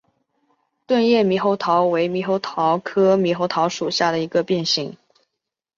[0.87, 4.97] 钝叶猕猴桃为猕猴桃科猕猴桃属下的一个变型。